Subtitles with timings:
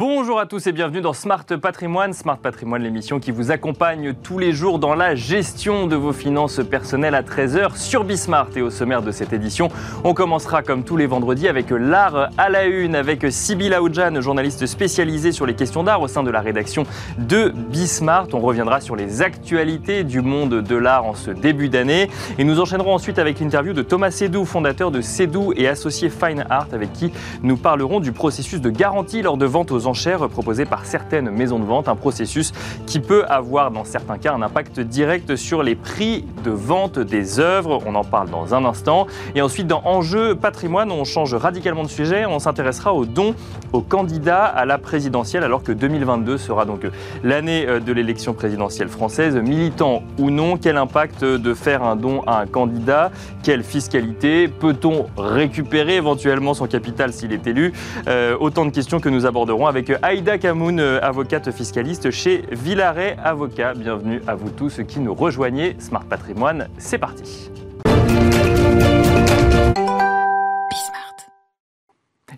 [0.00, 2.14] Bonjour à tous et bienvenue dans Smart Patrimoine.
[2.14, 6.62] Smart Patrimoine, l'émission qui vous accompagne tous les jours dans la gestion de vos finances
[6.64, 8.48] personnelles à 13h sur Bismart.
[8.56, 9.68] Et au sommaire de cette édition,
[10.02, 14.64] on commencera comme tous les vendredis avec l'art à la une, avec Sybille Aoudjan, journaliste
[14.64, 16.84] spécialisée sur les questions d'art au sein de la rédaction
[17.18, 18.28] de Bismart.
[18.32, 22.08] On reviendra sur les actualités du monde de l'art en ce début d'année.
[22.38, 26.46] Et nous enchaînerons ensuite avec l'interview de Thomas Sédou, fondateur de Sédou et associé Fine
[26.48, 27.12] Art, avec qui
[27.42, 31.58] nous parlerons du processus de garantie lors de vente aux enchères proposées par certaines maisons
[31.58, 32.52] de vente, un processus
[32.86, 37.40] qui peut avoir dans certains cas un impact direct sur les prix de vente des
[37.40, 37.80] œuvres.
[37.86, 39.06] On en parle dans un instant.
[39.34, 42.24] Et ensuite, dans Enjeu patrimoine, on change radicalement de sujet.
[42.26, 43.34] On s'intéressera aux dons
[43.72, 46.86] aux candidats à la présidentielle, alors que 2022 sera donc
[47.22, 49.36] l'année de l'élection présidentielle française.
[49.36, 53.10] Militant ou non, quel impact de faire un don à un candidat?
[53.42, 57.72] Quelle fiscalité Peut-on récupérer éventuellement son capital s'il est élu?
[58.08, 63.16] Euh, Autant de questions que nous aborderons avec Aïda Kamoun, euh, avocate fiscaliste chez Villaret
[63.24, 63.74] Avocat.
[63.74, 65.76] Bienvenue à vous tous qui nous rejoignez.
[65.78, 67.50] Smart Patrimoine, c'est parti.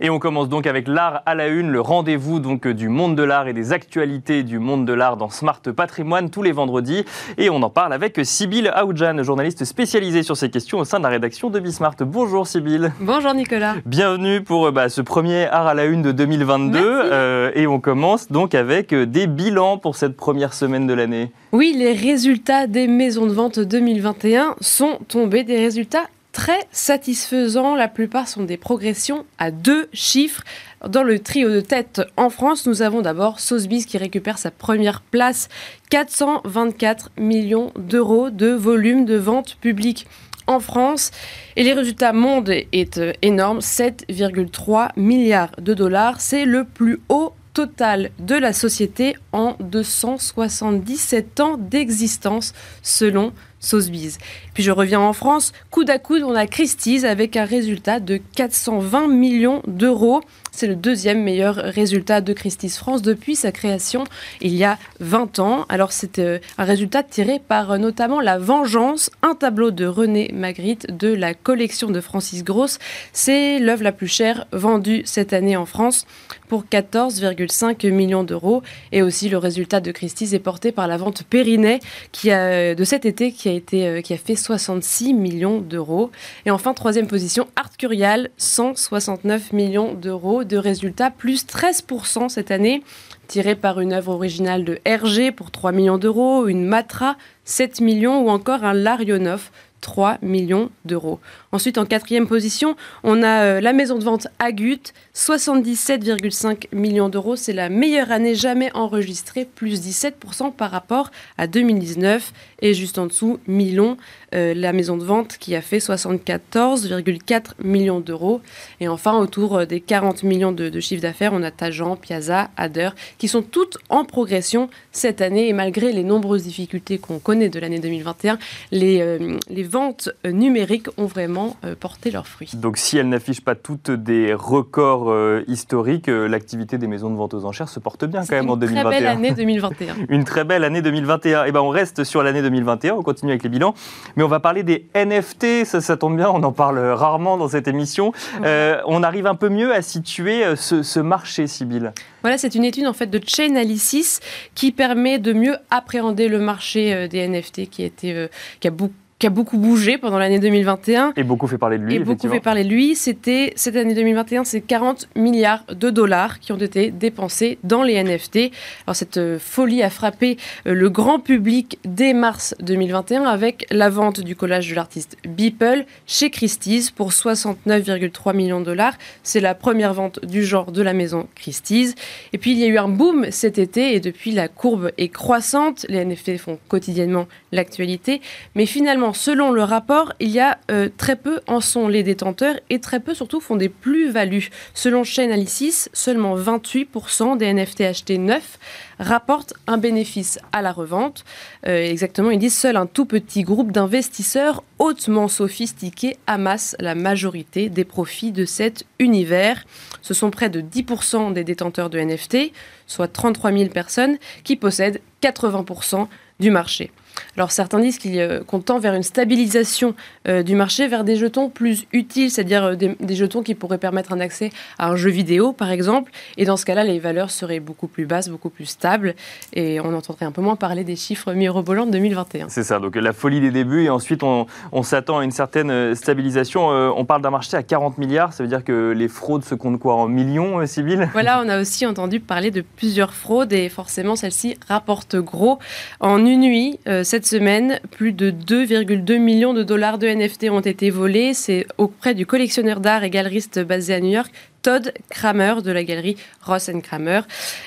[0.05, 3.23] Et on commence donc avec l'art à la une, le rendez-vous donc du monde de
[3.23, 7.05] l'art et des actualités du monde de l'art dans Smart Patrimoine tous les vendredis.
[7.39, 11.05] Et on en parle avec Sybille Aoudjan, journaliste spécialisée sur ces questions au sein de
[11.05, 11.95] la rédaction de Bismart.
[12.01, 12.91] Bonjour Sybille.
[12.99, 13.77] Bonjour Nicolas.
[13.87, 16.81] Bienvenue pour bah, ce premier art à la une de 2022.
[16.83, 21.31] Euh, et on commence donc avec euh, des bilans pour cette première semaine de l'année.
[21.53, 27.77] Oui, les résultats des maisons de vente 2021 sont tombés, des résultats très satisfaisants.
[27.77, 30.43] La plupart sont des progressions à deux chiffres.
[30.89, 35.01] Dans le trio de tête en France, nous avons d'abord Sotheby's qui récupère sa première
[35.03, 35.49] place,
[35.91, 40.07] 424 millions d'euros de volume de vente publique
[40.47, 41.11] en France.
[41.57, 46.21] Et les résultats monde est euh, énorme, 7,3 milliards de dollars.
[46.21, 53.33] C'est le plus haut total de la société en 277 ans d'existence selon
[53.63, 54.19] Sotheby's.
[54.53, 58.21] Puis je reviens en France, coude à coude, on a Christie's avec un résultat de
[58.35, 60.21] 420 millions d'euros.
[60.51, 64.05] C'est le deuxième meilleur résultat de Christie's France depuis sa création
[64.43, 65.65] il y a 20 ans.
[65.71, 70.31] Alors c'est euh, un résultat tiré par euh, notamment La Vengeance, un tableau de René
[70.35, 72.79] Magritte de la collection de Francis Gross.
[73.13, 76.07] C'est l'œuvre la plus chère vendue cette année en France
[76.49, 78.63] pour 14,5 millions d'euros.
[78.93, 81.81] Et aussi le résultat de Christie's est porté par la vente Périnet
[82.13, 86.11] qui a, de cet été qui a, euh, qui a fait 66 millions d'euros.
[86.47, 92.83] Et enfin, troisième position, Art Curial, 169 millions d'euros de résultats, plus 13% cette année,
[93.29, 98.25] tiré par une œuvre originale de Hergé pour 3 millions d'euros, une Matra, 7 millions,
[98.25, 99.51] ou encore un Larionov,
[99.83, 101.21] 3 millions d'euros.
[101.51, 104.81] Ensuite, en quatrième position, on a euh, la maison de vente Agut,
[105.15, 107.37] 77,5 millions d'euros.
[107.37, 112.33] C'est la meilleure année jamais enregistrée, plus 17% par rapport à 2019.
[112.63, 113.99] Et juste en dessous, Milon,
[114.35, 118.41] euh, la maison de vente qui a fait 74,4 millions d'euros.
[118.81, 122.51] Et enfin, autour euh, des 40 millions de, de chiffre d'affaires, on a Tajan, Piazza,
[122.57, 125.49] Ader, qui sont toutes en progression cette année.
[125.49, 128.39] Et malgré les nombreuses difficultés qu'on connaît de l'année 2021,
[128.71, 129.19] les,
[129.51, 132.51] les ventes numériques ont vraiment euh, porter leurs fruits.
[132.55, 137.17] Donc si elles n'affichent pas toutes des records euh, historiques, euh, l'activité des maisons de
[137.17, 138.83] vente aux enchères se porte bien quand même en 2021.
[138.83, 139.95] Une très belle année 2021.
[140.09, 141.45] une très belle année 2021.
[141.45, 142.52] Et eh ben on reste sur l'année 2021,
[142.93, 143.75] on continue avec les bilans,
[144.17, 145.65] mais on va parler des NFT.
[145.65, 148.13] Ça, ça tombe bien, on en parle rarement dans cette émission.
[148.43, 151.93] on arrive un peu mieux à situer ce, ce marché, Sibylle.
[152.23, 154.21] Voilà, c'est une étude en fait de Chainalysis
[154.55, 158.29] qui permet de mieux appréhender le marché des NFT qui été,
[158.61, 161.13] qui a beaucoup qui a beaucoup bougé pendant l'année 2021.
[161.17, 161.95] Et beaucoup fait parler de lui.
[161.95, 162.97] Et beaucoup fait parler de lui.
[162.97, 168.03] C'était cette année 2021, c'est 40 milliards de dollars qui ont été dépensés dans les
[168.03, 168.51] NFT.
[168.85, 173.91] Alors cette euh, folie a frappé euh, le grand public dès mars 2021 avec la
[173.91, 178.95] vente du collage de l'artiste Beeple chez Christie's pour 69,3 millions de dollars.
[179.23, 181.95] C'est la première vente du genre de la maison Christie's.
[182.33, 185.11] Et puis il y a eu un boom cet été et depuis la courbe est
[185.11, 185.87] croissante.
[185.89, 188.21] Les NFT font quotidiennement l'actualité.
[188.57, 192.57] Mais finalement, selon le rapport, il y a euh, très peu en sont les détenteurs
[192.71, 194.51] et très peu surtout font des plus-values.
[194.75, 198.59] Selon Chainalysis, seulement 28% des NFT achetés neufs
[198.99, 201.25] rapportent un bénéfice à la revente.
[201.67, 207.69] Euh, exactement, ils disent seul un tout petit groupe d'investisseurs hautement sophistiqués amasse la majorité
[207.69, 209.65] des profits de cet univers.
[210.03, 212.53] Ce sont près de 10% des détenteurs de NFT,
[212.87, 216.07] soit 33 000 personnes, qui possèdent 80%
[216.41, 216.91] du marché.
[217.37, 217.99] Alors certains disent
[218.47, 219.95] qu'on tend vers une stabilisation
[220.27, 224.21] du marché, vers des jetons plus utiles, c'est-à-dire des, des, jetons qui pourraient permettre un
[224.21, 226.13] accès à un jeu vidéo, par exemple.
[226.37, 229.15] Et dans ce cas-là, les valeurs seraient beaucoup plus basses, beaucoup plus stables,
[229.53, 232.49] et on entendrait un peu moins parler des chiffres mirobolants de 2021.
[232.49, 235.95] C'est ça, donc la folie des débuts, et ensuite on, on s'attend à une certaine
[235.95, 236.69] stabilisation.
[236.69, 239.79] on parle d'un marché à 40 milliards, ça veut dire que les fraudes se comptent
[239.79, 241.09] quoi en millions, Sybille?
[241.13, 245.59] Voilà, on a aussi entendu parler de plusieurs fraudes et forcément celle-ci rapporte gros.
[246.01, 250.61] En une nuit, euh, cette semaine, plus de 2,2 millions de dollars de NFT ont
[250.61, 251.35] été volés.
[251.35, 254.33] C'est auprès du collectionneur d'art et galeriste basé à New York,
[254.63, 257.23] Todd Kramer de la galerie Ross Kramer.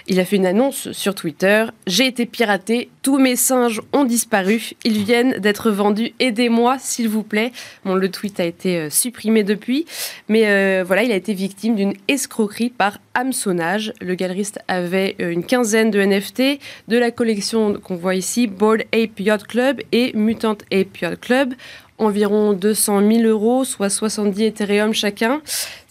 [0.07, 1.65] Il a fait une annonce sur Twitter.
[1.87, 7.23] J'ai été piraté, tous mes singes ont disparu, ils viennent d'être vendus, aidez-moi s'il vous
[7.23, 7.51] plaît.
[7.83, 9.85] Bon, le tweet a été euh, supprimé depuis,
[10.29, 13.93] mais euh, voilà, il a été victime d'une escroquerie par hameçonnage.
[14.01, 18.81] Le galeriste avait euh, une quinzaine de NFT de la collection qu'on voit ici, Board
[18.93, 21.53] Ape Yacht Club et Mutant Ape Yacht Club
[21.97, 25.41] environ 200 000 euros, soit 70 Ethereum chacun.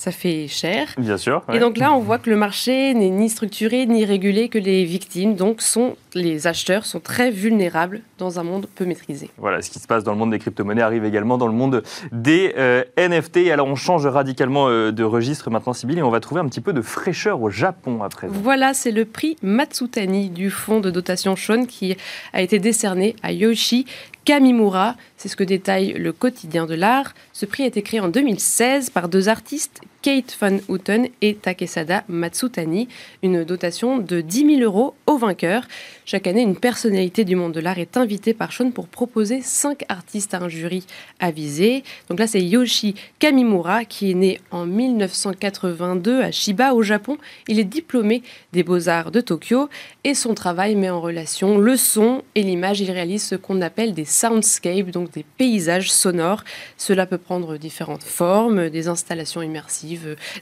[0.05, 0.89] Ça fait cher.
[0.99, 1.43] Bien sûr.
[1.51, 4.85] Et donc là, on voit que le marché n'est ni structuré ni régulé, que les
[4.85, 9.31] victimes, donc sont les acheteurs, sont très vulnérables dans un monde peu maîtrisé.
[9.39, 11.83] Voilà, ce qui se passe dans le monde des crypto-monnaies arrive également dans le monde
[12.13, 13.49] des euh, NFT.
[13.51, 16.61] Alors on change radicalement euh, de registre maintenant, Sybille, et on va trouver un petit
[16.61, 18.27] peu de fraîcheur au Japon après.
[18.29, 21.97] Voilà, c'est le prix Matsutani du fonds de dotation Sean qui
[22.35, 23.87] a été décerné à Yoshi
[24.27, 24.97] Kamimura.
[25.17, 27.15] C'est ce que détaille le quotidien de l'art.
[27.33, 32.05] Ce prix a été créé en 2016 par deux artistes, Kate Van Houten et Takesada
[32.09, 32.89] Matsutani,
[33.23, 35.63] une dotation de 10 000 euros au vainqueur.
[36.05, 39.87] Chaque année, une personnalité du monde de l'art est invitée par Sean pour proposer cinq
[39.89, 40.85] artistes à un jury
[41.21, 41.85] avisé.
[42.11, 47.17] Donc là, c'est Yoshi Kamimura qui est né en 1982 à Shiba au Japon.
[47.49, 48.23] Il est diplômé
[48.53, 49.71] des beaux-arts de Tokyo
[50.05, 52.83] et son travail met en relation le son et l'image.
[52.83, 56.45] Il réalise ce qu'on appelle des soundscapes, donc des paysages sonores.
[56.77, 59.94] Cela peut prendre différentes formes, des installations immersives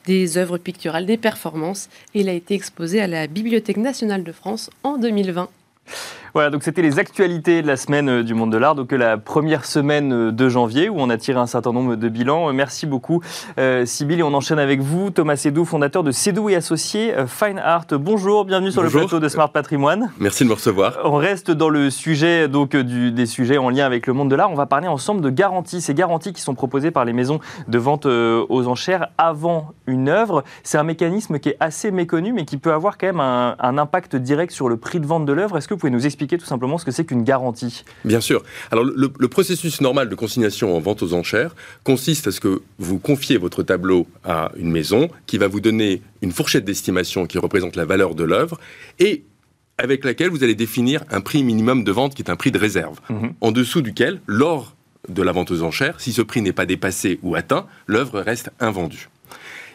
[0.06, 1.88] des œuvres picturales, des performances.
[2.14, 5.48] il a été exposé à la Bibliothèque nationale de France en 2020.
[6.34, 8.96] Voilà, donc c'était les actualités de la semaine euh, du monde de l'art, donc euh,
[8.96, 12.50] la première semaine euh, de janvier où on a tiré un certain nombre de bilans.
[12.54, 13.20] Merci beaucoup,
[13.58, 17.86] euh, et on enchaîne avec vous, Thomas Sédou, fondateur de Sédou et associé Fine Art.
[17.92, 20.10] Bonjour, bienvenue sur le plateau de Smart Patrimoine.
[20.18, 21.00] Merci de me recevoir.
[21.04, 24.34] On reste dans le sujet donc du, des sujets en lien avec le monde de
[24.34, 24.50] l'art.
[24.50, 27.78] On va parler ensemble de garanties, ces garanties qui sont proposées par les maisons de
[27.78, 30.44] vente aux enchères avant une œuvre.
[30.62, 33.76] C'est un mécanisme qui est assez méconnu, mais qui peut avoir quand même un, un
[33.76, 35.58] impact direct sur le prix de vente de l'œuvre.
[35.58, 38.42] Est-ce que vous pouvez nous expliquer tout simplement ce que c'est qu'une garantie Bien sûr.
[38.70, 41.54] Alors le, processus normal de consignation en vente aux enchères
[41.84, 46.02] consiste à ce que vous confiez votre tableau à une maison qui va vous donner
[46.20, 48.58] une fourchette d'estimation qui représente la valeur de l'œuvre
[48.98, 49.24] et
[49.78, 52.58] avec laquelle vous allez définir un prix minimum de vente qui est un prix de
[52.58, 53.32] réserve, mhm.
[53.40, 54.76] en dessous duquel, lors
[55.08, 58.50] de la vente aux enchères, si ce prix n'est pas dépassé ou atteint, l'œuvre reste
[58.60, 59.08] invendue.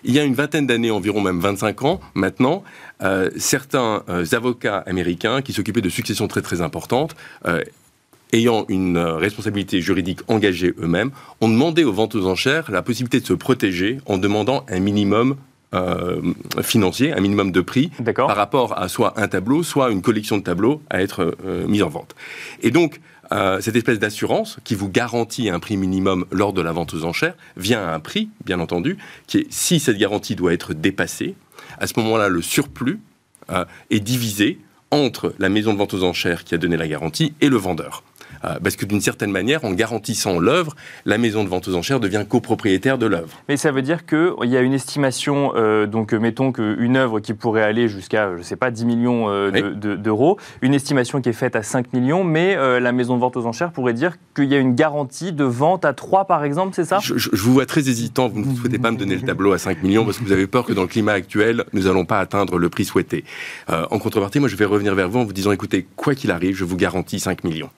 [0.04, 2.64] Il y a une vingtaine d'années, environ même 25 ans maintenant,
[3.02, 7.16] euh, certains euh, avocats américains qui s'occupaient de successions très très importantes,
[7.46, 7.62] euh,
[8.34, 11.12] ayant une responsabilité juridique engagée eux-mêmes,
[11.42, 15.36] ont demandé aux ventes aux enchères la possibilité de se protéger en demandant un minimum
[16.62, 20.42] financier, un minimum de prix par rapport à soit un tableau, soit une collection de
[20.42, 22.16] tableaux à être mis en vente.
[22.64, 23.00] Et donc,
[23.32, 27.04] euh, cette espèce d'assurance qui vous garantit un prix minimum lors de la vente aux
[27.04, 28.98] enchères vient à un prix, bien entendu,
[29.28, 31.36] qui est, si cette garantie doit être dépassée,
[31.80, 33.00] à ce moment-là, le surplus
[33.50, 34.60] euh, est divisé
[34.92, 38.04] entre la maison de vente aux enchères qui a donné la garantie et le vendeur.
[38.48, 40.76] Euh, parce que d'une certaine manière, en garantissant l'œuvre,
[41.06, 43.42] la maison de vente aux enchères devient copropriétaire de l'œuvre.
[43.48, 47.20] Mais ça veut dire qu'il y a une estimation, euh, donc euh, mettons qu'une œuvre
[47.20, 49.28] qui pourrait aller jusqu'à, je ne sais pas, 10 millions
[49.76, 53.46] d'euros, une estimation qui est faite à 5 millions, mais la maison de vente aux
[53.46, 56.86] enchères pourrait dire qu'il y a une garantie de vente à 3 par exemple, c'est
[56.86, 57.00] ça?
[57.02, 59.84] Je, vous vois très hésitant, vous ne souhaitez pas me donner le tableau à 5
[59.84, 62.58] millions parce que vous avez peur que dans le climat actuel, nous n'allons pas atteindre
[62.58, 63.24] le prix souhaité.
[63.68, 66.56] en contrepartie, moi je vais revenir vers vous en vous disant, écoutez, quoi qu'il arrive,
[66.56, 67.70] je vous garantis 5 millions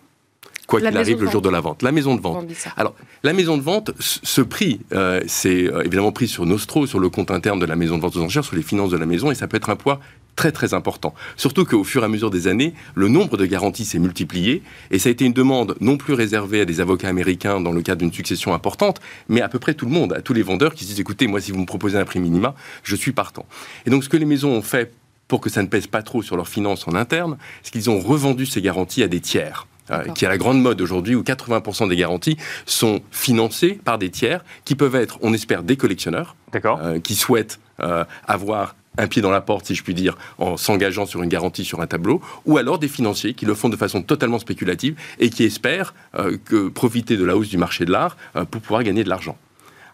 [0.69, 1.81] quoi qu'il arrive le jour de la vente.
[1.81, 2.45] La maison de vente.
[2.77, 6.99] Alors, la maison de vente, ce prix, euh, c'est euh, évidemment pris sur Nostro, sur
[6.99, 9.05] le compte interne de la maison de vente aux enchères, sur les finances de la
[9.05, 9.99] maison, et ça peut être un poids
[10.35, 11.13] très très important.
[11.35, 14.99] Surtout qu'au fur et à mesure des années, le nombre de garanties s'est multiplié, et
[14.99, 17.99] ça a été une demande non plus réservée à des avocats américains dans le cadre
[17.99, 20.85] d'une succession importante, mais à peu près tout le monde, à tous les vendeurs qui
[20.85, 23.45] se disent, écoutez, moi si vous me proposez un prix minima, je suis partant.
[23.85, 24.93] Et donc ce que les maisons ont fait
[25.27, 27.99] pour que ça ne pèse pas trop sur leurs finances en interne, c'est qu'ils ont
[27.99, 29.67] revendu ces garanties à des tiers.
[29.91, 33.97] Euh, qui est à la grande mode aujourd'hui, où 80% des garanties sont financées par
[33.97, 39.07] des tiers qui peuvent être, on espère, des collectionneurs, euh, qui souhaitent euh, avoir un
[39.07, 41.87] pied dans la porte, si je puis dire, en s'engageant sur une garantie sur un
[41.87, 45.93] tableau, ou alors des financiers qui le font de façon totalement spéculative et qui espèrent
[46.15, 49.09] euh, que profiter de la hausse du marché de l'art euh, pour pouvoir gagner de
[49.09, 49.37] l'argent.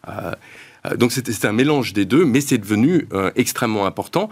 [0.08, 0.32] Euh,
[0.98, 4.30] donc c'est un mélange des deux, mais c'est devenu extrêmement important.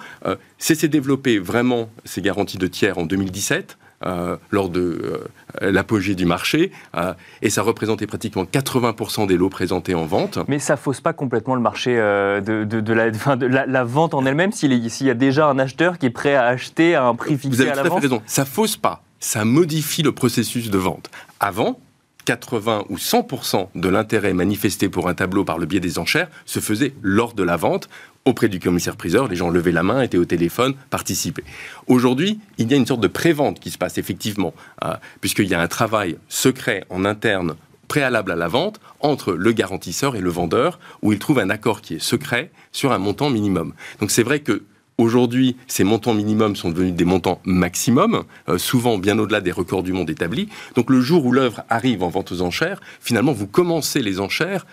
[0.59, 3.79] c'est s'est développé vraiment ces garanties de tiers en 2017.
[4.05, 5.21] Euh, lors de
[5.61, 10.39] euh, l'apogée du marché, euh, et ça représentait pratiquement 80% des lots présentés en vente.
[10.49, 15.13] Mais ça fausse pas complètement le marché de, la, vente en elle-même s'il y a
[15.13, 17.73] déjà un acheteur qui est prêt à acheter à un prix fixé Vous avez à
[17.75, 18.21] tout à fait raison.
[18.25, 21.09] Ça fausse pas, ça modifie le processus de vente.
[21.39, 21.79] Avant,
[22.25, 26.59] 80 ou 100% de l'intérêt manifesté pour un tableau par le biais des enchères se
[26.59, 27.89] faisait lors de la vente
[28.25, 29.27] auprès du commissaire-priseur.
[29.27, 31.43] Les gens levaient la main, étaient au téléphone, participaient.
[31.87, 34.53] Aujourd'hui, il y a une sorte de pré-vente qui se passe effectivement,
[34.83, 37.55] euh, puisqu'il y a un travail secret en interne
[37.87, 41.81] préalable à la vente entre le garantisseur et le vendeur, où il trouve un accord
[41.81, 43.73] qui est secret sur un montant minimum.
[43.99, 44.63] Donc c'est vrai que
[44.97, 49.83] Aujourd'hui, ces montants minimums sont devenus des montants maximums, euh, souvent bien au-delà des records
[49.83, 50.49] du monde établis.
[50.75, 54.65] Donc le jour où l'œuvre arrive en vente aux enchères, finalement, vous commencez les enchères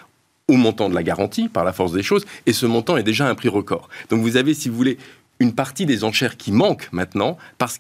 [0.49, 3.29] au montant de la garantie, par la force des choses, et ce montant est déjà
[3.29, 3.89] un prix record.
[4.11, 4.99] Donc vous avez, si vous voulez,
[5.39, 7.79] une partie des enchères qui manque maintenant parce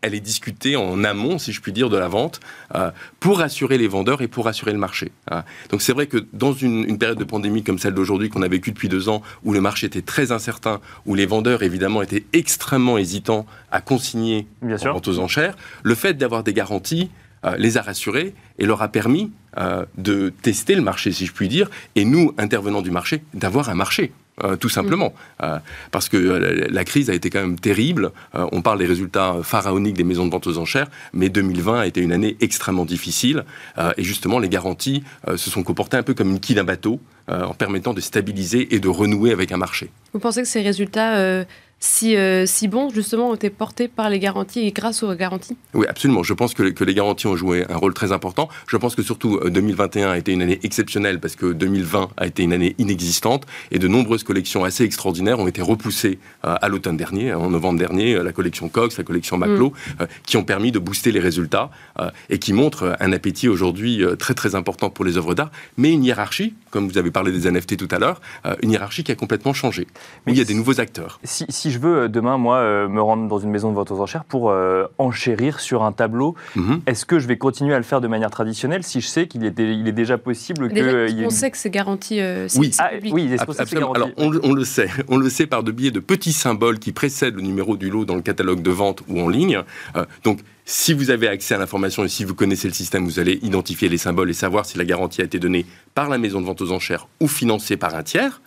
[0.00, 2.40] qu'elle est discutée en amont, si je puis dire, de la vente,
[2.74, 2.90] euh,
[3.20, 5.12] pour assurer les vendeurs et pour assurer le marché.
[5.30, 5.44] Hein.
[5.70, 8.72] Donc c'est vrai que dans une, période de pandémie comme celle d'aujourd'hui qu'on a vécue
[8.72, 12.98] depuis deux ans, où le marché était très incertain, où les vendeurs évidemment étaient extrêmement
[12.98, 17.10] hésitants à consigner Bien en vente aux enchères, le fait d'avoir des garanties
[17.44, 21.32] euh, les a rassurés et leur a permis euh, de tester le marché, si je
[21.32, 24.12] puis dire, et nous, intervenants du marché, d'avoir un marché.
[24.44, 25.12] Euh, tout simplement.
[25.40, 25.46] Mm.
[25.90, 28.12] parce que la crise a été quand même terrible.
[28.34, 32.00] on parle des résultats pharaoniques des maisons de vente aux enchères, mais 2020 a été
[32.00, 33.44] une année extrêmement difficile.
[33.96, 37.54] et justement, les garanties se sont comportées un peu comme une quille d'un bateau, en
[37.54, 39.90] permettant de stabiliser et de renouer avec un marché.
[40.12, 41.44] Vous pensez que ces résultats
[41.80, 45.56] si, euh, si bons, justement, ont été portés par les garanties et grâce aux garanties
[45.74, 46.24] Oui, absolument.
[46.24, 48.48] Je pense que, que, les garanties ont joué un rôle très important.
[48.66, 52.26] Je pense que surtout 2021 euh, a été une année exceptionnelle parce que 2020 a
[52.26, 56.68] été une année inexistante et de nombreuses collections assez extraordinaires ont été repoussées euh, à
[56.68, 60.04] l'automne dernier, en novembre dernier, la collection Cox, la collection Maclo, mm.
[60.24, 61.70] qui ont permis de booster les résultats
[62.30, 66.04] et qui montrent un appétit aujourd'hui très très important pour les œuvres d'art, mais une
[66.04, 68.20] hiérarchie, comme vous avez parlé des NFT tout à l'heure,
[68.62, 69.86] une hiérarchie qui a complètement changé,
[70.26, 71.20] où il y a des nouveaux acteurs.
[71.24, 73.90] Si, si je veux euh, demain, moi, euh, me rendre dans une maison de vente
[73.90, 76.80] aux enchères pour euh, enchérir sur un tableau, mhm.
[76.86, 79.44] est-ce que je vais continuer à le faire de manière traditionnelle si je sais qu'il
[79.44, 81.24] est, il est déjà possible que.
[81.24, 82.20] on sait que c'est garanti.
[82.56, 83.92] oui, ah, oui absolument.
[83.92, 84.88] Alors, on, on, le sait.
[85.08, 88.04] On le sait par de biais de petits symboles qui précèdent le numéro du lot
[88.04, 89.62] dans le catalogue de vente ou en ligne.
[90.24, 93.38] donc, si vous avez accès à l'information et si vous connaissez le système, vous allez
[93.42, 96.46] identifier les symboles et savoir si la garantie a été donnée par la maison de
[96.46, 98.42] vente aux enchères ou financée par un tiers.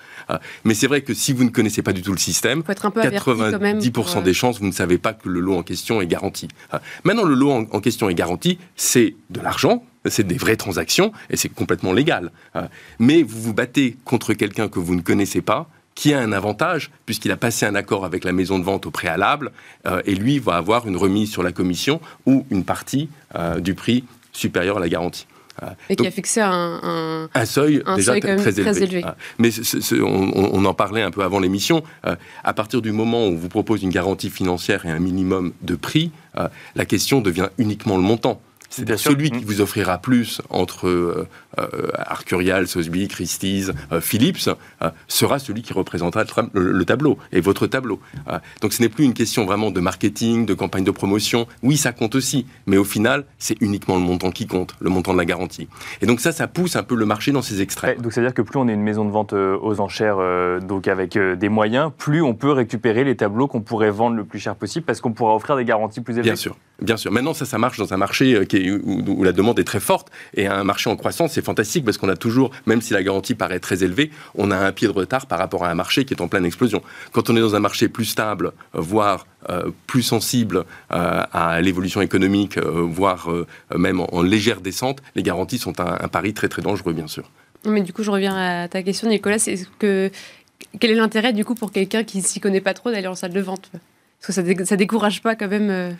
[0.64, 4.34] Mais c'est vrai que si vous ne connaissez pas du tout le système, 90% des
[4.34, 6.48] chances, vous ne savez pas que le lot en question est garanti.
[6.74, 11.12] Euh, maintenant, le lot en, question est garanti, c'est de l'argent, c'est des vraies transactions
[11.30, 12.32] et c'est complètement légal.
[12.56, 12.64] Euh,
[13.00, 16.92] mais vous vous battez contre quelqu'un que vous ne connaissez pas qui a un avantage,
[17.06, 19.52] puisqu'il a passé un accord avec la maison de vente au préalable,
[19.86, 23.74] euh, et lui va avoir une remise sur la commission ou une partie euh, du
[23.74, 25.28] prix supérieur à la garantie.
[25.64, 29.04] Euh, et qui a fixé un, un, seuil déjà très, élevé.
[29.38, 29.50] Mais
[30.02, 31.84] on, en parlait un peu avant l'émission.
[32.44, 35.76] à partir du moment où on vous propose une garantie financière et un minimum de
[35.76, 36.12] prix,
[36.76, 38.42] la question devient uniquement le montant.
[38.72, 39.46] C'est celui qui mmh.
[39.46, 41.28] vous offrira plus entre euh,
[41.60, 44.50] euh, Arcurial, Sosby, Christie's, euh, Philips,
[45.08, 46.24] sera celui qui représentera
[46.54, 48.00] le, tableau et votre tableau.
[48.62, 51.48] donc ce n'est plus une question vraiment de marketing, de campagne de promotion.
[51.64, 55.14] Oui, ça compte aussi, mais au final, c'est uniquement le montant qui compte, le montant
[55.14, 55.68] de la garantie.
[56.02, 58.02] Et donc ça, ça pousse un peu le marché dans ses extraits.
[58.02, 60.18] donc c'est-à-dire que plus on est une maison de vente aux enchères,
[60.62, 64.40] donc avec des moyens, plus on peut récupérer les tableaux qu'on pourrait vendre le plus
[64.40, 66.30] cher possible parce qu'on pourra offrir des garanties plus élevées.
[66.30, 67.12] Bien sûr, bien sûr.
[67.12, 70.10] Maintenant, ça, ça marche dans un marché qui est où, la demande est très forte.
[70.36, 73.36] Et un marché en croissance, c'est fantastique parce qu'on a toujours, même si la garantie
[73.36, 76.14] paraît très élevée, on a un pied de retard par rapport à un marché qui
[76.14, 76.82] est en pleine explosion.
[77.12, 81.62] Quand on est dans un marché plus stable, euh, voire euh, plus sensible euh, à
[81.62, 83.30] l'évolution économique, voire
[83.76, 87.30] même en, légère descente, les garanties sont un, pari très très dangereux, bien sûr.
[87.66, 89.36] Mais du coup, je reviens à ta question, Nicolas.
[89.36, 90.12] Est-ce que
[90.80, 93.34] quel est l'intérêt du coup pour quelqu'un qui s'y connaît pas trop d'aller en salle
[93.34, 93.70] de vente?
[93.72, 95.96] Parce que ça, ça décourage pas quand même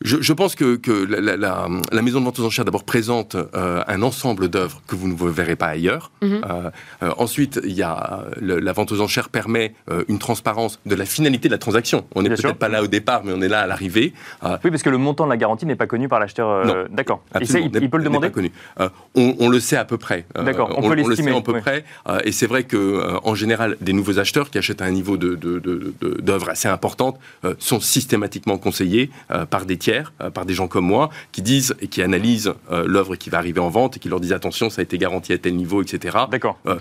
[0.00, 0.78] je, pense que,
[1.08, 5.30] la, maison de vente aux enchères d'abord présente euh, un ensemble d'œuvres que vous ne
[5.30, 6.12] verrez pas ailleurs.
[6.22, 6.40] Mhm.
[6.44, 6.70] Euh,
[7.02, 9.74] euh, ensuite, il y a la vente aux enchères permet
[10.08, 12.04] une transparence de la finalité de la transaction.
[12.14, 14.12] On n'est peut-être pas là au départ, mais on est là à l'arrivée.
[14.42, 16.88] oui, parce que le montant de la garantie n'est pas connu par l'acheteur.
[16.90, 17.22] D'accord.
[17.40, 18.28] Il, il, peut le demander.
[18.28, 18.52] Pas connu.
[19.14, 20.26] On, le sait à peu près.
[20.34, 20.74] D'accord.
[20.76, 21.36] On, peut l'estimer.
[21.36, 21.84] à peu près.
[22.24, 26.50] et c'est vrai que, en général, des nouveaux acheteurs qui achètent à un niveau d'œuvres
[26.50, 27.18] assez importante
[27.58, 29.10] sont systématiquement conseillés
[29.50, 32.84] par des tiers euh, par des gens comme moi, qui disent et qui analysent euh,
[32.86, 35.32] l'œuvre qui va arriver en vente et qui leur disent attention, ça a été garanti
[35.32, 36.16] à tel niveau, etc.
[36.30, 36.58] D'accord.
[36.66, 36.78] Euh,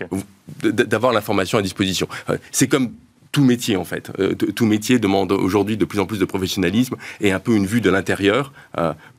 [0.63, 2.07] d'avoir l'information à disposition.
[2.51, 2.91] c'est comme
[3.31, 4.11] tout métier en fait.
[4.55, 7.81] tout métier demande aujourd'hui de plus en plus de professionnalisme et un peu une vue
[7.81, 8.53] de l'intérieur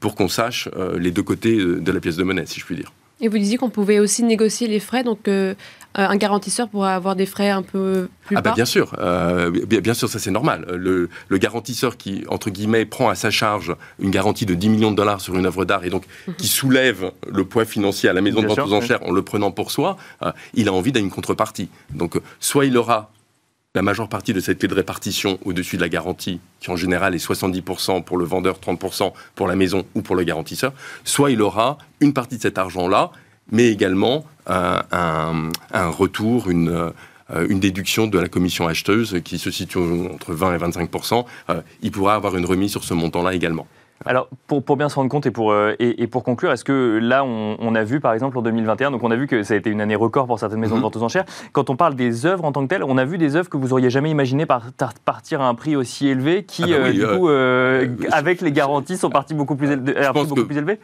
[0.01, 2.91] pour qu'on sache les deux côtés de la pièce de monnaie, si je puis dire.
[3.21, 5.55] Et vous disiez qu'on pouvait aussi négocier les frais, donc euh,
[5.95, 9.95] un garantisseur pourrait avoir des frais un peu plus ah bah bien sûr, euh, bien,
[9.95, 10.67] sûr, ça c'est normal.
[10.71, 11.09] Le,
[11.39, 15.21] garantisseur qui, entre guillemets, prend à sa charge une garantie de 10 millions de dollars
[15.21, 16.35] sur une œuvre d'art et donc mhm.
[16.37, 19.51] qui soulève le poids financier à la maison de vente aux enchères en le prenant
[19.51, 21.69] pour soi, euh, il a envie d'une contrepartie.
[21.91, 23.11] Donc soit il aura
[23.75, 27.15] la majeure partie de cette clé de répartition au-dessus de la garantie, qui en général
[27.15, 30.73] est 70% pour le vendeur, 30% pour la maison ou pour le garantisseur,
[31.05, 33.11] soit il aura une partie de cet argent-là,
[33.53, 35.51] mais également un,
[35.91, 40.59] retour, une, euh, une déduction de la commission acheteuse qui se situe entre 20 et
[40.59, 41.27] 25%.
[41.51, 43.67] Euh, il pourra avoir une remise sur ce montant-là également.
[44.09, 46.99] Alors, pour, pour, bien se rendre compte et pour, euh, et, pour conclure, est-ce que
[46.99, 49.59] là, on, a vu, par exemple, en 2021, donc on a vu que ça a
[49.59, 50.85] été une année record pour certaines maisons de mhm.
[50.85, 51.27] vente aux enchères.
[51.53, 53.59] Quand on parle des œuvres en tant que telles, on a vu des œuvres que
[53.59, 57.07] vous auriez jamais imaginé partir à un prix aussi élevé, qui, ah bah euh, du
[57.07, 60.79] coup, euh, avec les garanties, sont partis beaucoup plus, beaucoup plus élevé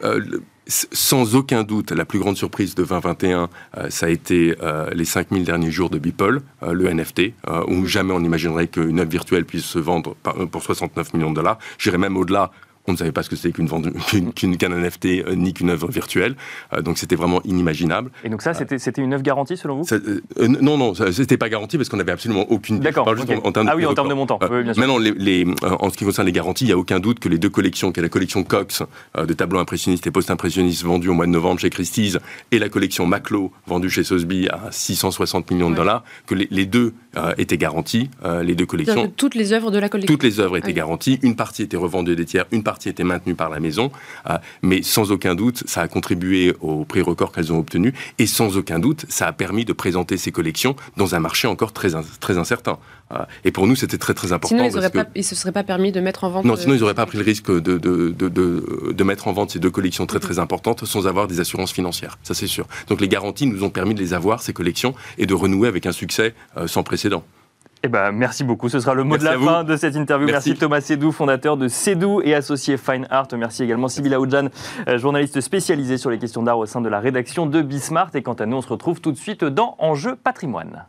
[0.67, 3.49] sans aucun doute, la plus grande surprise de 2021,
[3.89, 4.55] ça a été
[4.95, 7.33] les 5000 derniers jours de Beeple, le NFT,
[7.67, 10.15] où jamais on imaginerait qu'une œuvre virtuelle puisse se vendre
[10.49, 11.59] pour 69 millions de dollars.
[11.77, 12.49] J'irais même au-delà
[12.87, 13.69] on ne savait pas ce que c'était qu'une
[14.35, 16.35] qu'une qu'un NFT euh, ni qu'une œuvre virtuelle.
[16.73, 18.11] Euh, donc c'était vraiment inimaginable.
[18.23, 19.83] Et donc ça, c'était c'était une œuvre garantie selon vous?
[19.93, 22.79] euh, Non, non, c'était pas garanti parce qu'on n'avait absolument aucune.
[22.79, 23.07] D'accord.
[23.09, 24.37] ah oui, en termes de montant.
[24.37, 24.79] bien sûr.
[24.79, 27.37] Maintenant, les, en ce qui concerne les garanties, il n'y a aucun doute que les
[27.37, 28.83] deux collections, qui est la collection Cox
[29.17, 32.17] de tableaux impressionnistes et post-impressionnistes vendus au mois de novembre chez Christie's
[32.51, 36.93] et la collection Maclo vendue chez Sotheby à 660 millions de dollars, que les, deux
[37.37, 38.09] étaient garanties,
[38.43, 39.11] les deux collections.
[39.15, 40.13] Toutes les œuvres de la collection.
[40.13, 41.19] Toutes les œuvres étaient garanties.
[41.21, 43.89] Une partie était revendue des tiers, une partie partie était maintenue par la maison,
[44.29, 48.27] euh, mais sans aucun doute, ça a contribué au prix record qu'elles ont obtenu, et
[48.27, 51.91] sans aucun doute, ça a permis de présenter ces collections dans un marché encore très,
[52.19, 52.77] très incertain.
[53.13, 54.55] Euh, et pour nous, c'était très très important.
[54.57, 56.43] Sinon, ils ne se seraient pas permis de mettre en vente.
[56.43, 59.51] Non, sinon ils n'auraient pas pris le risque de, de, de, de, mettre en vente
[59.51, 62.17] ces deux collections très très importantes sans avoir des assurances financières.
[62.23, 62.67] Ça, c'est sûr.
[62.89, 65.85] Donc les garanties nous ont permis de les avoir, ces collections, et de renouer avec
[65.85, 67.23] un succès euh, sans précédent.
[67.85, 68.67] Eh ben, merci beaucoup.
[68.67, 70.25] Ce sera le mot de la fin de cette interview.
[70.25, 70.55] Merci.
[70.55, 73.27] Thomas Sédou, fondateur de Sédou et associé Fine Art.
[73.37, 74.47] Merci également Sybilla Oudjan,
[74.87, 78.09] euh, journaliste spécialisée sur les questions d'art au sein de la rédaction de Bismart.
[78.15, 80.85] Et quant à nous, on se retrouve tout de suite dans Enjeu patrimoine.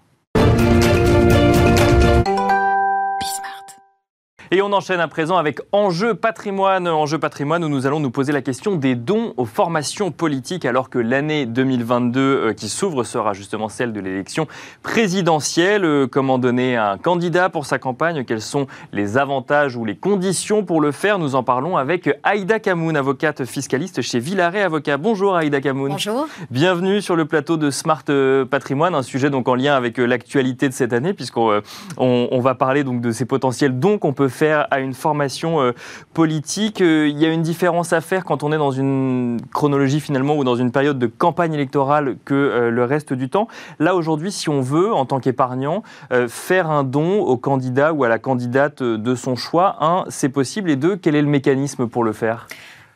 [4.53, 6.87] Et on enchaîne à présent avec Enjeu patrimoine.
[6.87, 10.89] Enjeu patrimoine où nous allons nous poser la question des dons aux formations politiques alors
[10.89, 14.47] que l'année 2022 euh, qui s'ouvre sera justement celle de l'élection
[14.85, 15.85] présidentielle.
[15.85, 18.23] Euh, comment donner un candidat pour sa campagne?
[18.23, 21.19] Quels sont les avantages ou les conditions pour le faire?
[21.19, 24.97] Nous en parlons avec Aïda Kamoun, avocate fiscaliste chez Villaret Avocat.
[24.97, 25.91] Bonjour Aïda Kamoun.
[25.91, 26.29] Bonjour.
[26.53, 30.69] Bienvenue sur le plateau de Smart euh, Patrimoine, un sujet donc en lien avec l'actualité
[30.69, 31.63] de cette année puisqu'on
[31.97, 35.73] on, va parler donc de ces potentiels dons qu'on peut faire à une formation euh,
[36.15, 36.81] politique.
[36.81, 40.37] Euh, il y a une différence à faire quand on est dans une chronologie finalement
[40.37, 43.49] ou dans une période de campagne électorale que euh, le reste du temps.
[43.79, 45.83] Là aujourd'hui, si on veut, en tant qu'épargnant,
[46.29, 50.71] faire un don au candidat ou à la candidate de son choix, un, c'est possible,
[50.71, 52.47] et deux, quel est le mécanisme pour le faire?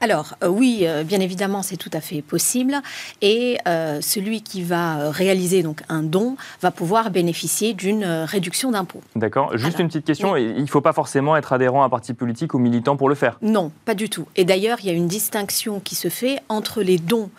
[0.00, 2.74] Alors euh, oui, euh, bien évidemment, c'est tout à fait possible.
[3.20, 9.02] Et euh, celui qui va réaliser donc un don va pouvoir bénéficier d'une réduction d'impôt.
[9.14, 9.56] D'accord.
[9.56, 10.36] Juste une petite question.
[10.36, 13.14] Il ne faut pas forcément être adhérent à un parti politique ou militant pour le
[13.14, 13.38] faire?
[13.42, 14.26] Non, pas du tout.
[14.36, 17.30] Et d'ailleurs, il y a une distinction qui se fait entre les dons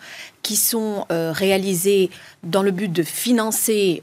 [0.42, 2.10] qui sont réalisés
[2.42, 4.02] dans le but de financer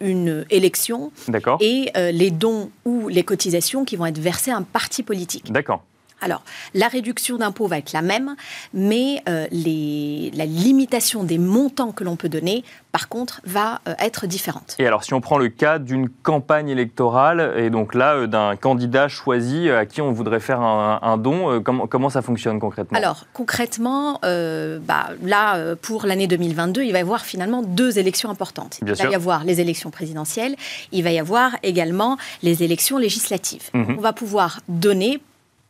[0.00, 1.12] une élection
[1.60, 5.52] et les dons ou les cotisations qui vont être versées à un parti politique.
[5.52, 5.82] D'accord.
[6.20, 6.42] Alors,
[6.74, 8.36] la réduction d'impôt va être la même,
[8.74, 14.26] mais euh, la limitation des montants que l'on peut donner, par contre, va euh, être
[14.26, 14.76] différente.
[14.78, 18.56] Et alors, si on prend le cas d'une campagne électorale, et donc là, euh, d'un
[18.56, 22.98] candidat choisi à qui on voudrait faire un, don, comment, ça fonctionne concrètement?
[22.98, 28.78] Alors, concrètement, bah, là, pour l'année 2022, il va y avoir finalement deux élections importantes.
[28.82, 30.56] il va y avoir les élections présidentielles,
[30.92, 33.70] il va y avoir également les élections législatives.
[33.74, 33.96] Mhm.
[33.98, 35.20] On va pouvoir donner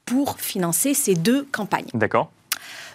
[0.05, 1.89] pour financer ces deux campagnes.
[1.95, 2.31] D'accord.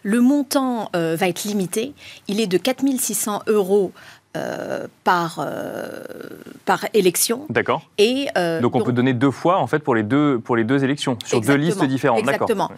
[0.03, 1.93] Le montant va être limité.
[2.27, 3.91] Il est de 4600 euros
[4.35, 6.03] euh, par, euh,
[6.65, 7.45] par élection.
[7.49, 7.83] D'accord.
[7.97, 10.65] Et euh, donc on peut donner deux fois en fait pour les deux pour les
[10.65, 12.19] deux élections sur deux listes différentes.
[12.19, 12.69] Exactement.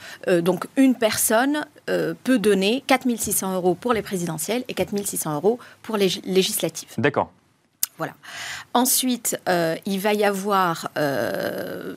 [0.41, 6.09] donc une personne peut donner 4600 euros pour les présidentielles et 4600 euros pour les
[6.25, 6.89] législatives.
[6.97, 7.31] D'accord.
[7.97, 8.13] Voilà.
[8.73, 9.39] Ensuite,
[9.85, 10.89] il va y avoir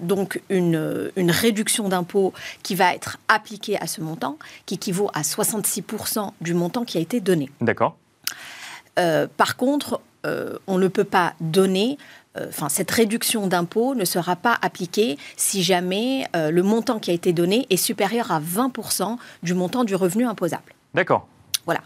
[0.01, 2.33] donc une, une réduction d'impôt
[2.63, 7.01] qui va être appliquée à ce montant, qui équivaut à 66% du montant qui a
[7.01, 7.51] été donné.
[7.61, 7.97] D'accord.
[8.99, 11.99] Euh, par contre, euh, on ne peut pas donner
[12.37, 17.15] euh, Enfin, cette réduction d'impôt ne sera pas appliquée si jamais le montant qui a
[17.15, 20.73] été donné est supérieur à 20% du montant du revenu imposable.
[20.95, 21.27] D'accord.
[21.71, 21.83] Voilà.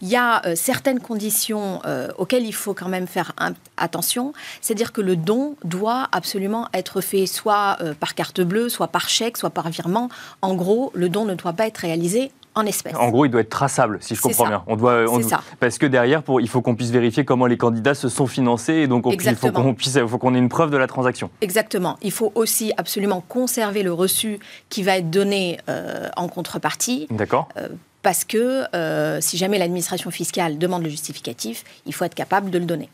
[0.00, 1.80] Il y a certaines conditions
[2.18, 3.32] auxquelles il faut quand même faire
[3.76, 4.32] attention.
[4.60, 9.36] C'est-à-dire que le don doit absolument être fait soit par carte bleue, soit par chèque,
[9.36, 10.08] soit par virement.
[10.40, 12.94] En gros, le don ne doit pas être réalisé en espèces.
[12.94, 14.62] En gros, il doit être traçable, si je comprends bien.
[14.68, 15.42] On doit, ça.
[15.58, 18.74] Parce que derrière, pour, il faut qu'on puisse vérifier comment les candidats se sont financés
[18.74, 21.30] et donc il faut qu'on puisse, faut qu'on ait une preuve de la transaction.
[21.40, 21.96] Exactement.
[22.02, 27.08] Il faut aussi absolument conserver le reçu qui va être donné euh, en contrepartie.
[27.10, 27.48] D'accord.
[27.56, 27.68] Euh,
[28.04, 32.58] parce que euh, si jamais l'administration fiscale demande le justificatif, il faut être capable de
[32.58, 32.90] le donner.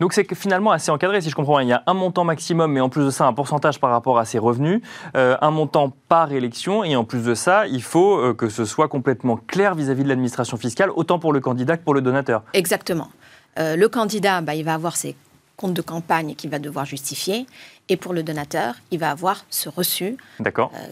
[0.00, 1.62] Donc c'est finalement assez encadré, si je comprends bien.
[1.62, 4.18] Il y a un montant maximum, mais en plus de ça, un pourcentage par rapport
[4.18, 4.80] à ses revenus,
[5.16, 8.64] euh, un montant par élection, et en plus de ça, il faut euh, que ce
[8.64, 12.44] soit complètement clair vis-à-vis de l'administration fiscale, autant pour le candidat que pour le donateur.
[12.54, 13.08] Exactement.
[13.56, 15.16] le candidat, bah, il va avoir ses
[15.56, 17.46] comptes de campagne qu'il va devoir justifier.
[17.88, 20.16] Et pour le donateur, il va avoir ce reçu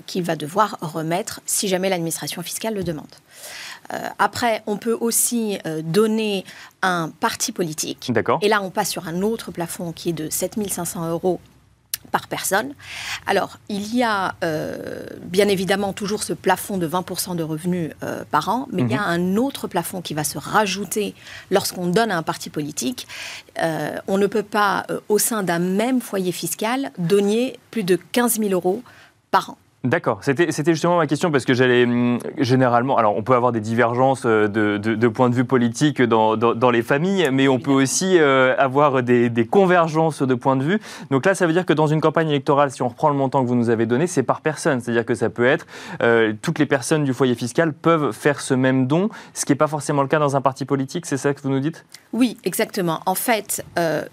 [0.06, 3.06] qu'il va devoir remettre si jamais l'administration fiscale le demande.
[3.92, 6.44] Euh, après, on peut aussi euh, donner
[6.82, 8.10] un parti politique.
[8.42, 11.40] Et là, on passe sur un autre plafond qui est de 7500 euros
[12.10, 12.74] par personne.
[13.26, 17.90] Alors, il y a euh, bien évidemment toujours ce plafond de 20% de revenus
[18.30, 19.34] par an, mais il y a mhm.
[19.34, 21.14] un autre plafond qui va se rajouter
[21.50, 23.06] lorsqu'on donne à un parti politique.
[23.58, 28.50] on ne peut pas, au sein d'un même foyer fiscal, donner plus de 15 000
[28.50, 28.82] euros
[29.30, 29.58] par an.
[29.84, 33.58] D'accord, c'était justement ma question parce que j'allais hum, généralement, alors on peut avoir des
[33.58, 37.72] divergences euh, de, de, points de vue politiques dans, dans, les familles, mais on peut
[37.72, 40.80] aussi euh, avoir des, convergences de points de vue.
[41.10, 43.42] Donc là, ça veut dire que dans une campagne électorale, si on reprend le montant
[43.42, 45.66] que vous nous avez donné, c'est par personne, c'est-à-dire que ça peut être
[46.00, 49.56] euh, toutes les personnes du foyer fiscal peuvent faire ce même don, ce qui n'est
[49.56, 51.84] pas forcément le cas dans un parti politique, c'est ça que vous nous dites?
[52.12, 53.00] Oui, exactement.
[53.06, 53.64] En fait,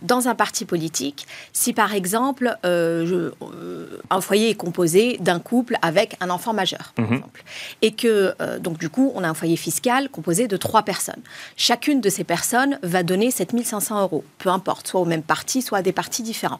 [0.02, 5.40] dans un parti politique, si par exemple un foyer est composé d'un
[5.82, 7.18] avec un enfant majeur, par mhm.
[7.18, 7.44] exemple.
[7.82, 11.22] Et que, euh, donc, du coup, on a un foyer fiscal composé de trois personnes.
[11.58, 15.80] Chacune de ces personnes va donner 7500 euros, peu importe, soit au même parti, soit
[15.80, 16.60] à des partis différents.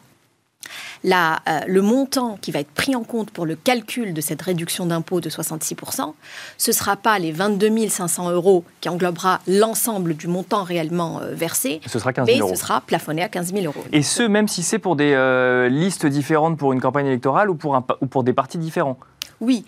[1.02, 4.42] La, euh, le montant qui va être pris en compte pour le calcul de cette
[4.42, 6.12] réduction d'impôt de 66%,
[6.58, 11.34] ce ne sera pas les 22 500 euros qui englobera l'ensemble du montant réellement euh,
[11.34, 13.84] versé, ce sera mais ce sera plafonné à 15 000 euros.
[13.92, 17.54] Et ce, même si c'est pour des euh, listes différentes pour une campagne électorale ou
[17.54, 18.98] pour, un, ou pour des partis différents?
[19.40, 19.64] Oui,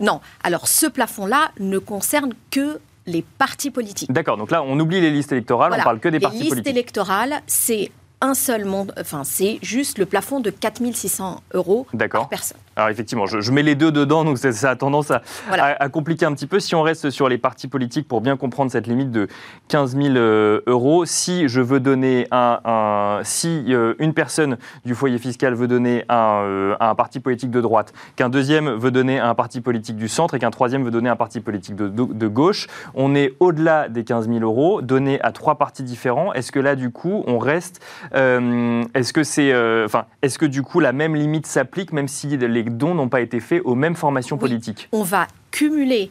[0.00, 0.20] non.
[0.42, 4.10] Alors ce plafond-là ne concerne que les partis politiques.
[4.10, 6.54] D'accord, donc là on oublie les listes électorales, on parle que des partis politiques.
[6.54, 11.86] Les listes électorales, c'est un seul monde, enfin c'est juste le plafond de 4600 euros
[12.10, 12.58] par personne.
[12.78, 16.46] Alors effectivement, je, mets les deux dedans, donc ça, a tendance à, compliquer un petit
[16.46, 16.60] peu.
[16.60, 19.28] Si on reste sur les partis politiques pour bien comprendre cette limite de
[19.68, 25.16] 15 000 euh, euros, si je veux donner un, si euh, une personne du foyer
[25.16, 29.34] fiscal veut donner un, euh, un parti politique de droite, qu'un deuxième veut donner un
[29.34, 32.66] parti politique du centre et qu'un troisième veut donner un parti politique de, de, gauche,
[32.94, 36.34] on est au-delà des 15 000 euros donnés à trois partis différents.
[36.34, 40.80] Est-ce que là, du coup, on reste Est-ce que c'est, enfin, est-ce que du coup
[40.80, 44.38] la même limite s'applique, même si les dons n'ont pas été faits aux mêmes formations
[44.38, 44.88] politiques.
[44.92, 46.10] On va cumuler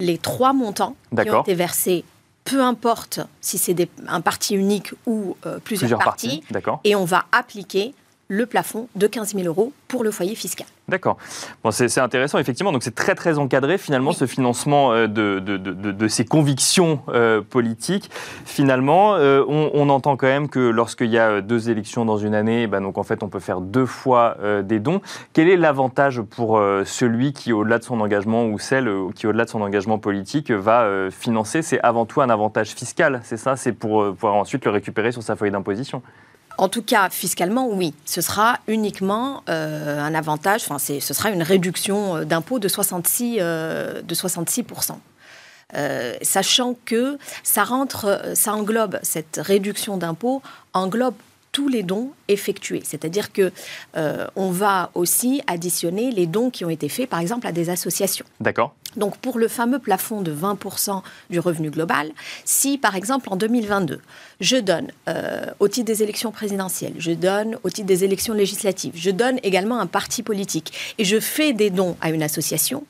[0.00, 2.04] les trois montants qui ont été versés,
[2.44, 7.26] peu importe si c'est un parti unique ou euh, plusieurs, partis, partis et on va
[7.32, 7.94] appliquer
[8.28, 10.66] le plafond de 15 000 euros pour le foyer fiscal.
[10.86, 11.16] D'accord.
[11.62, 12.70] Bon, c'est intéressant, effectivement.
[12.70, 17.00] Donc, c'est très, très encadré, finalement, ce financement euh, de, de, de, de ces convictions
[17.08, 18.10] euh, politiques.
[18.44, 22.34] Finalement, euh, on, on, entend quand même que lorsqu'il y a deux élections dans une
[22.34, 25.00] année, ben, donc, en fait, on peut faire deux fois des dons.
[25.32, 29.50] Quel est l'avantage pour celui qui, au-delà de son engagement, ou celle qui, au-delà de
[29.50, 31.62] son engagement politique, va financer?
[31.62, 33.56] C'est avant tout un avantage fiscal, c'est ça?
[33.56, 36.02] C'est pour pouvoir ensuite le récupérer sur sa feuille d'imposition
[36.58, 37.94] en tout cas, fiscalement, oui.
[38.04, 43.38] Ce sera uniquement euh, un avantage, enfin, ce sera une réduction euh, d'impôt de 66,
[43.40, 44.96] euh, de 66%.
[46.22, 51.14] sachant que ça rentre, ça englobe, cette réduction d'impôt englobe
[51.54, 52.82] tous les dons effectués.
[52.84, 53.52] C'est-à-dire que
[53.96, 57.70] euh, on va aussi additionner les dons qui ont été faits, par exemple, à des
[57.70, 58.26] associations.
[58.40, 58.74] D'accord.
[58.96, 62.10] Donc pour le fameux plafond de 20% du revenu global,
[62.44, 64.00] si par exemple en 2022,
[64.40, 68.92] je donne euh, au titre des élections présidentielles, je donne au titre des élections législatives,
[68.96, 72.84] je donne également un parti politique et je fais des dons à une association,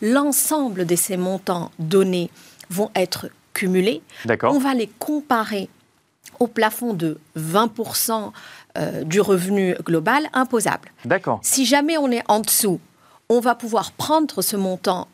[0.00, 2.30] l'ensemble de ces montants donnés
[2.70, 4.02] vont être cumulés.
[4.44, 5.68] On va les comparer
[6.38, 8.32] au plafond de 20%
[8.78, 10.90] euh, du revenu global imposable.
[11.04, 11.40] D'accord.
[11.42, 12.80] Si jamais on est en dessous,
[13.28, 15.08] on va pouvoir prendre ce montant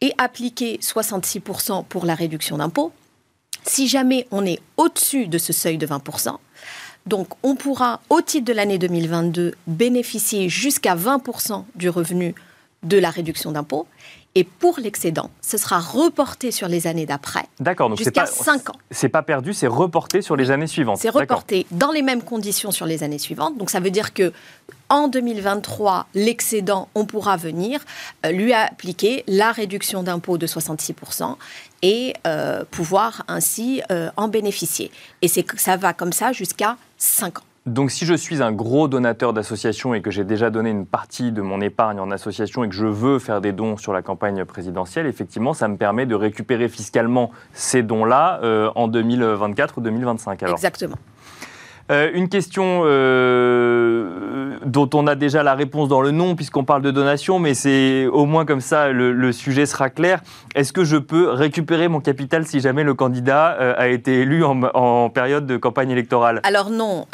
[0.00, 2.92] et appliquer 66% pour la réduction d'impôt.
[3.64, 6.36] Si jamais on est au-dessus de ce seuil de 20%,
[7.06, 12.34] donc on pourra, au titre de l'année 2022, bénéficier jusqu'à 20% du revenu
[12.82, 13.86] de la réduction d'impôt.
[14.36, 17.44] Et pour l'excédent, ce sera reporté sur les années d'après.
[17.58, 18.76] D'accord, donc jusqu'à 5 ans.
[18.92, 20.98] C'est pas perdu, c'est reporté sur les années suivantes.
[20.98, 23.58] C'est reporté dans les mêmes conditions sur les années suivantes.
[23.58, 24.32] Donc ça veut dire que
[24.88, 27.80] en 2023, l'excédent, on pourra venir
[28.24, 31.36] euh, lui appliquer la réduction d'impôt de 66%
[31.82, 34.90] et euh, pouvoir ainsi euh, en bénéficier.
[35.22, 37.42] Et ça va comme ça jusqu'à 5 ans.
[37.70, 41.30] Donc si je suis un gros donateur d'association et que j'ai déjà donné une partie
[41.30, 44.44] de mon épargne en association et que je veux faire des dons sur la campagne
[44.44, 50.42] présidentielle, effectivement, ça me permet de récupérer fiscalement ces dons-là euh, en 2024 ou 2025.
[50.42, 50.56] Alors.
[50.56, 50.96] Exactement.
[51.90, 56.82] Euh, une question euh, dont on a déjà la réponse dans le nom, puisqu'on parle
[56.82, 60.22] de donation, mais c'est au moins comme ça, le, sujet sera clair.
[60.54, 64.44] Est-ce que je peux récupérer mon capital si jamais le candidat euh, a été élu
[64.44, 66.40] en, période de campagne électorale?
[66.44, 67.06] Alors non,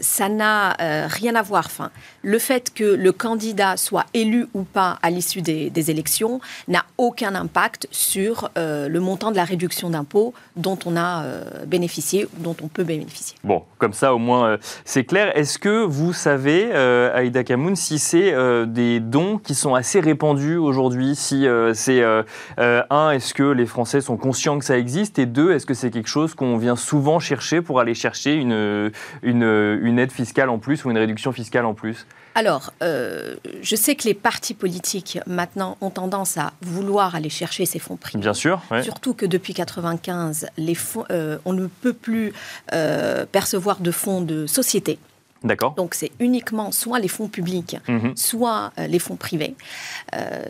[0.00, 1.64] ça n'a rien à voir.
[1.66, 1.90] Enfin,
[2.22, 6.84] le fait que le candidat soit élu ou pas à l'issue des, des, élections n'a
[6.98, 11.24] aucun impact sur le montant de la réduction d'impôt dont on a
[11.66, 13.36] bénéficié ou dont on peut bénéficier.
[13.44, 15.36] Bon, comme ça, au moins euh, c'est clair.
[15.36, 20.00] Est-ce que vous savez, euh, Aïda Kamoun, si c'est euh, des dons qui sont assez
[20.00, 25.26] répandus aujourd'hui Si c'est, un, est-ce que les Français sont conscients que ça existe Et
[25.26, 28.90] deux, est-ce que c'est quelque chose qu'on vient souvent chercher pour aller chercher une,
[29.22, 32.06] une aide fiscale en plus ou une réduction fiscale en plus?
[32.36, 37.64] Alors, euh, je sais que les partis politiques maintenant ont tendance à vouloir aller chercher
[37.64, 38.20] ces fonds privés.
[38.20, 38.60] Bien sûr.
[38.82, 42.32] Surtout que depuis 1995, les fonds, euh, on ne peut plus
[42.72, 44.98] euh, percevoir de fonds de société.
[45.42, 45.74] D'accord.
[45.74, 48.16] Donc c'est uniquement soit les fonds publics, mhm.
[48.16, 49.54] soit les fonds privés.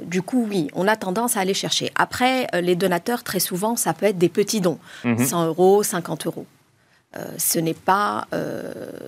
[0.04, 1.90] du coup, oui, on a tendance à aller chercher.
[1.96, 5.48] Après, les donateurs, très souvent, ça peut être des petits dons, 100 mhm.
[5.48, 6.46] euros, 50 euros.
[7.16, 8.26] Euh, ce n'est pas.
[8.32, 8.62] Euh,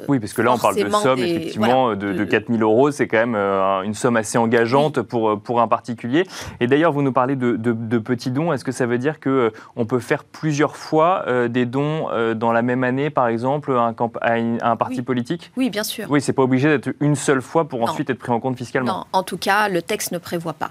[0.09, 2.91] oui, parce que là, on parle de somme, effectivement, de, de 4 000 euros.
[2.91, 6.25] C'est quand même euh, une somme assez engageante pour, pour un particulier.
[6.61, 8.53] Et d'ailleurs, vous nous parlez de, de petits dons.
[8.53, 12.85] Est-ce que ça veut dire qu'on peut faire plusieurs fois des dons dans la même
[12.85, 13.93] année, par exemple, à
[14.33, 15.51] un, un parti politique?
[15.57, 16.07] Oui, bien sûr.
[16.09, 18.99] Oui, c'est pas obligé d'être une seule fois pour ensuite être pris en compte fiscalement.
[18.99, 20.71] Non, en tout cas, le texte ne prévoit pas.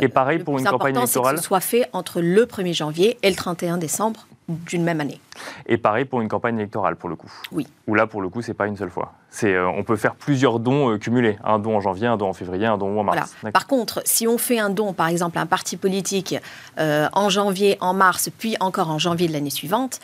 [0.00, 3.28] Et pareil pour une campagne électorale que ce soit fait entre le 1er janvier et
[3.28, 5.20] le 31 décembre d'une même année.
[5.66, 7.30] Et pareil pour une campagne électorale, pour le coup.
[7.52, 7.66] Oui.
[7.86, 9.12] Où là, pour le coup, c'est pas une seule fois.
[9.30, 11.38] C'est, euh, on peut faire plusieurs dons euh, cumulés.
[11.44, 13.34] Un don en janvier, un don en février, un don en mars.
[13.52, 16.34] Par contre, si on fait un don, par exemple, à un parti politique
[16.78, 20.00] euh, en janvier, en mars, puis encore en janvier de l'année suivante,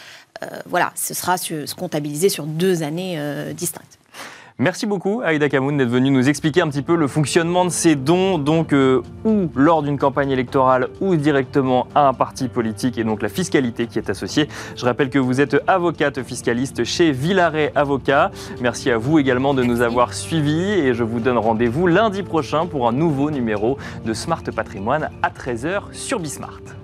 [0.66, 3.20] voilà, ce sera se comptabilisé sur deux années
[3.54, 3.97] distinctes.
[4.60, 7.94] Merci beaucoup Aïda Kamoun d'être venue nous expliquer un petit peu le fonctionnement de ces
[7.94, 13.04] dons, donc euh, ou lors d'une campagne électorale ou directement à un parti politique et
[13.04, 14.48] donc la fiscalité qui est associée.
[14.74, 18.32] Je rappelle que vous êtes avocate fiscaliste chez Villaret Avocat.
[18.60, 22.66] Merci à vous également de nous avoir suivis et je vous donne rendez-vous lundi prochain
[22.66, 26.77] pour un nouveau numéro de Smart Patrimoine à 13h sur Bismart.